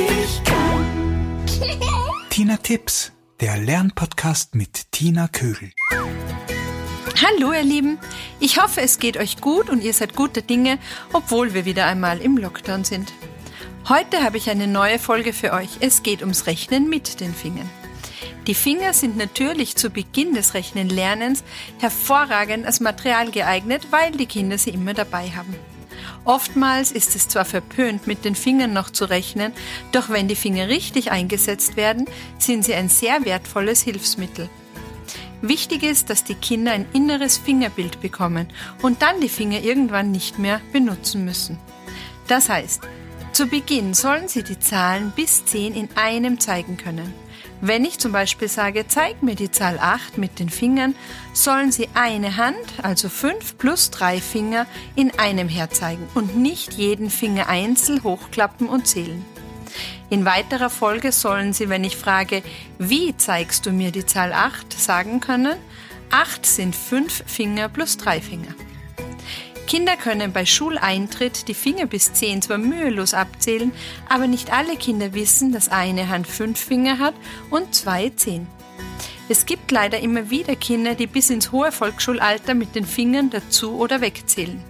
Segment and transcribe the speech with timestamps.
[0.00, 1.46] ich kann.
[2.30, 5.72] Tina Tipps, der Lernpodcast mit Tina Kögel.
[7.22, 7.98] Hallo ihr Lieben,
[8.38, 10.78] ich hoffe es geht euch gut und ihr seid gute Dinge,
[11.12, 13.12] obwohl wir wieder einmal im Lockdown sind.
[13.88, 15.68] Heute habe ich eine neue Folge für euch.
[15.80, 17.68] Es geht ums Rechnen mit den Fingern.
[18.46, 21.44] Die Finger sind natürlich zu Beginn des Rechnenlernens
[21.78, 25.54] hervorragend als Material geeignet, weil die Kinder sie immer dabei haben.
[26.24, 29.52] Oftmals ist es zwar verpönt, mit den Fingern noch zu rechnen,
[29.92, 32.06] doch wenn die Finger richtig eingesetzt werden,
[32.38, 34.48] sind sie ein sehr wertvolles Hilfsmittel.
[35.42, 38.48] Wichtig ist, dass die Kinder ein inneres Fingerbild bekommen
[38.82, 41.58] und dann die Finger irgendwann nicht mehr benutzen müssen.
[42.28, 42.82] Das heißt,
[43.32, 47.14] zu Beginn sollen sie die Zahlen bis 10 in einem zeigen können.
[47.62, 50.94] Wenn ich zum Beispiel sage, zeig mir die Zahl 8 mit den Fingern,
[51.34, 57.10] sollen Sie eine Hand, also 5 plus 3 Finger, in einem herzeigen und nicht jeden
[57.10, 59.24] Finger einzeln hochklappen und zählen.
[60.08, 62.42] In weiterer Folge sollen Sie, wenn ich frage,
[62.78, 65.56] wie zeigst du mir die Zahl 8, sagen können,
[66.10, 68.54] 8 sind 5 Finger plus 3 Finger.
[69.70, 73.70] Kinder können bei Schuleintritt die Finger bis zehn zwar mühelos abzählen,
[74.08, 77.14] aber nicht alle Kinder wissen, dass eine Hand fünf Finger hat
[77.50, 78.48] und zwei zehn.
[79.28, 83.76] Es gibt leider immer wieder Kinder, die bis ins hohe Volksschulalter mit den Fingern dazu
[83.76, 84.60] oder wegzählen.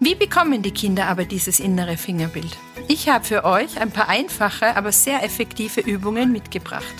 [0.00, 2.58] Wie bekommen die Kinder aber dieses innere Fingerbild?
[2.88, 6.94] Ich habe für euch ein paar einfache, aber sehr effektive Übungen mitgebracht.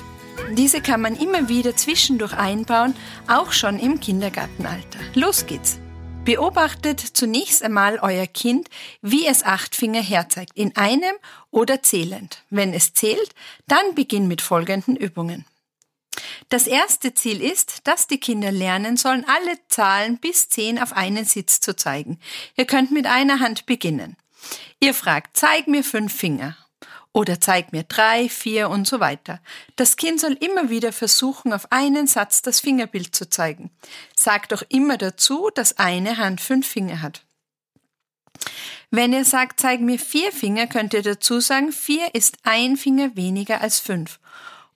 [0.52, 2.94] Diese kann man immer wieder zwischendurch einbauen,
[3.26, 5.00] auch schon im Kindergartenalter.
[5.14, 5.80] Los geht's!
[6.26, 8.68] Beobachtet zunächst einmal euer Kind,
[9.00, 11.14] wie es acht Finger herzeigt, in einem
[11.52, 12.42] oder zählend.
[12.50, 13.32] Wenn es zählt,
[13.68, 15.44] dann beginn mit folgenden Übungen.
[16.48, 21.24] Das erste Ziel ist, dass die Kinder lernen sollen, alle Zahlen bis zehn auf einen
[21.24, 22.18] Sitz zu zeigen.
[22.56, 24.16] Ihr könnt mit einer Hand beginnen.
[24.80, 26.56] Ihr fragt, zeig mir fünf Finger
[27.16, 29.40] oder zeig mir drei, vier und so weiter.
[29.74, 33.70] Das Kind soll immer wieder versuchen, auf einen Satz das Fingerbild zu zeigen.
[34.14, 37.24] Sagt doch immer dazu, dass eine Hand fünf Finger hat.
[38.90, 43.16] Wenn ihr sagt, zeig mir vier Finger, könnt ihr dazu sagen, vier ist ein Finger
[43.16, 44.20] weniger als fünf.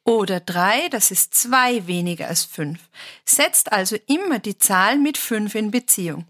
[0.05, 2.81] Oder drei, das ist zwei weniger als fünf.
[3.27, 6.25] Setzt also immer die Zahl mit fünf in Beziehung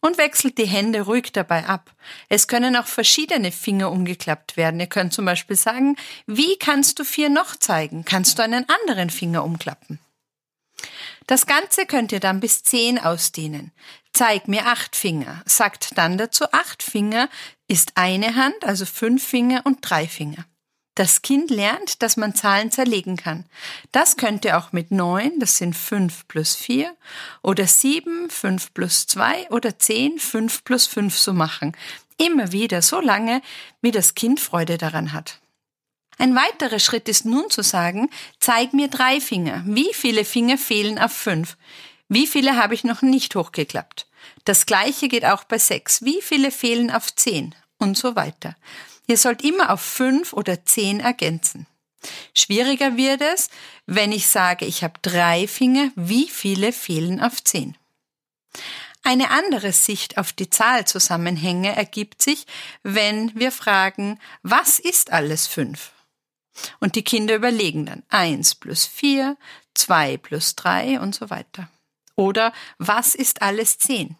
[0.00, 1.92] und wechselt die Hände ruhig dabei ab.
[2.28, 4.80] Es können auch verschiedene Finger umgeklappt werden.
[4.80, 8.04] Ihr könnt zum Beispiel sagen, wie kannst du vier noch zeigen?
[8.04, 9.98] Kannst du einen anderen Finger umklappen?
[11.26, 13.72] Das Ganze könnt ihr dann bis zehn ausdehnen.
[14.12, 15.42] Zeig mir acht Finger.
[15.44, 17.28] Sagt dann dazu, acht Finger
[17.66, 20.46] ist eine Hand, also fünf Finger und drei Finger.
[20.98, 23.44] Das Kind lernt, dass man Zahlen zerlegen kann.
[23.92, 26.92] Das könnt ihr auch mit neun, das sind fünf plus vier,
[27.40, 31.76] oder sieben, fünf plus zwei, oder zehn, fünf plus fünf so machen.
[32.16, 33.42] Immer wieder, so lange,
[33.80, 35.38] wie das Kind Freude daran hat.
[36.18, 38.10] Ein weiterer Schritt ist nun zu sagen,
[38.40, 39.62] zeig mir drei Finger.
[39.66, 41.56] Wie viele Finger fehlen auf fünf?
[42.08, 44.08] Wie viele habe ich noch nicht hochgeklappt?
[44.44, 46.02] Das gleiche geht auch bei sechs.
[46.02, 47.54] Wie viele fehlen auf zehn?
[47.78, 48.56] Und so weiter.
[49.06, 51.66] Ihr sollt immer auf fünf oder zehn ergänzen.
[52.34, 53.48] Schwieriger wird es,
[53.86, 57.76] wenn ich sage, ich habe drei Finger, wie viele fehlen auf zehn?
[59.02, 62.46] Eine andere Sicht auf die Zahlzusammenhänge ergibt sich,
[62.82, 65.92] wenn wir fragen, was ist alles fünf?
[66.80, 69.36] Und die Kinder überlegen dann eins plus vier,
[69.74, 71.70] zwei plus drei und so weiter.
[72.16, 74.16] Oder was ist alles zehn?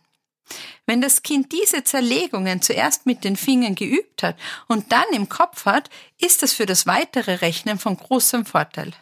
[0.86, 4.36] Wenn das Kind diese Zerlegungen zuerst mit den Fingern geübt hat
[4.66, 8.92] und dann im Kopf hat, ist das für das weitere Rechnen von großem Vorteil.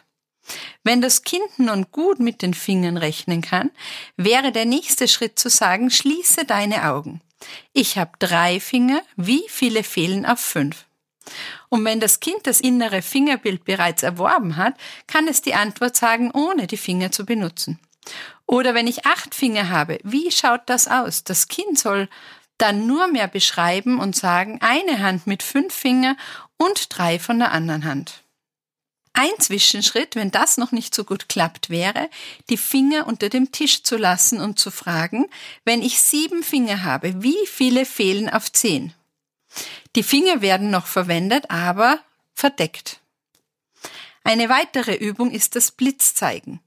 [0.83, 3.71] Wenn das Kind nun gut mit den Fingern rechnen kann,
[4.15, 7.21] wäre der nächste Schritt zu sagen, schließe deine Augen.
[7.73, 10.85] Ich habe drei Finger, wie viele fehlen auf fünf?
[11.69, 14.75] Und wenn das Kind das innere Fingerbild bereits erworben hat,
[15.07, 17.79] kann es die Antwort sagen, ohne die Finger zu benutzen.
[18.47, 21.25] Oder wenn ich acht Finger habe, wie schaut das aus?
[21.25, 22.07] Das Kind soll
[22.57, 26.15] dann nur mehr beschreiben und sagen, eine Hand mit fünf Finger
[26.57, 28.23] und drei von der anderen Hand.
[29.13, 32.09] Ein Zwischenschritt, wenn das noch nicht so gut klappt, wäre,
[32.49, 35.27] die Finger unter dem Tisch zu lassen und zu fragen,
[35.65, 38.93] wenn ich sieben Finger habe, wie viele fehlen auf zehn?
[39.95, 41.99] Die Finger werden noch verwendet, aber
[42.33, 42.99] verdeckt.
[44.23, 46.59] Eine weitere Übung ist das Blitzzeigen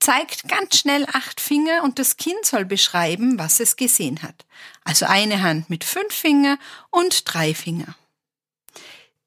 [0.00, 4.46] zeigt ganz schnell acht Finger und das Kind soll beschreiben, was es gesehen hat.
[4.82, 6.58] Also eine Hand mit fünf Finger
[6.90, 7.94] und drei Finger.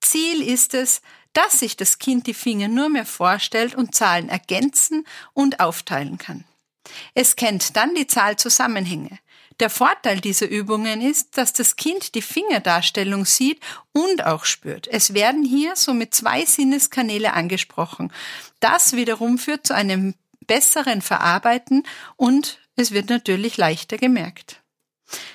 [0.02, 5.06] Ziel ist es, dass sich das Kind die Finger nur mehr vorstellt und Zahlen ergänzen
[5.34, 6.44] und aufteilen kann.
[7.14, 9.20] Es kennt dann die Zahlzusammenhänge.
[9.60, 13.60] Der Vorteil dieser Übungen ist, dass das Kind die Fingerdarstellung sieht
[13.92, 14.88] und auch spürt.
[14.88, 18.12] Es werden hier somit zwei Sinneskanäle angesprochen.
[18.60, 21.84] Das wiederum führt zu einem besseren Verarbeiten
[22.16, 24.64] und es wird natürlich leichter gemerkt.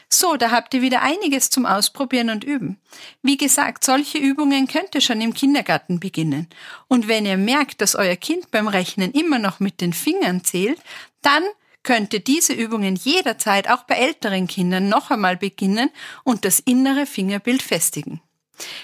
[0.08, 2.81] So, da habt ihr wieder einiges zum Ausprobieren und Üben.
[3.22, 6.49] Wie gesagt, solche Übungen könnt ihr schon im Kindergarten beginnen.
[6.88, 10.81] Und wenn ihr merkt, dass euer Kind beim Rechnen immer noch mit den Fingern zählt,
[11.22, 11.44] dann
[11.82, 15.90] könnt ihr diese Übungen jederzeit auch bei älteren Kindern noch einmal beginnen
[16.25, 18.20] und das innere Fingerbild festigen.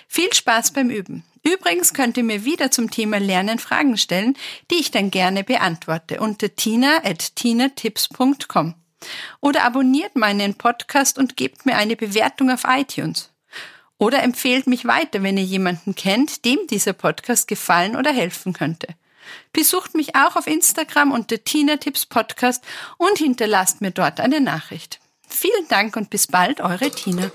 [0.06, 1.24] Viel Spaß beim Üben.
[1.46, 4.38] Übrigens könnt ihr mir wieder zum Thema Lernen Fragen stellen,
[4.70, 8.74] die ich dann gerne beantworte unter tina.tinatips.com.
[9.40, 13.30] Oder abonniert meinen Podcast und gebt mir eine Bewertung auf iTunes.
[13.98, 18.88] Oder empfehlt mich weiter, wenn ihr jemanden kennt, dem dieser Podcast gefallen oder helfen könnte.
[19.52, 22.64] Besucht mich auch auf Instagram unter Tina Tipps Podcast
[22.98, 25.00] und hinterlasst mir dort eine Nachricht.
[25.28, 27.30] Vielen Dank und bis bald, eure Tina.